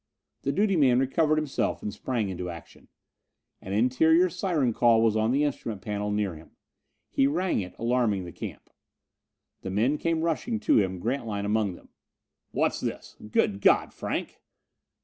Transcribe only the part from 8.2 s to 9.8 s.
the camp. The